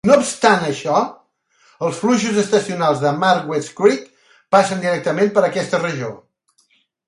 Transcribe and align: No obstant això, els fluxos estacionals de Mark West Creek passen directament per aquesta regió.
No 0.09 0.13
obstant 0.19 0.63
això, 0.67 1.01
els 1.89 1.99
fluxos 2.05 2.39
estacionals 2.45 3.05
de 3.05 3.13
Mark 3.25 3.53
West 3.53 3.75
Creek 3.83 4.11
passen 4.57 4.85
directament 4.89 5.33
per 5.39 5.47
aquesta 5.53 5.87
regió. 5.89 6.13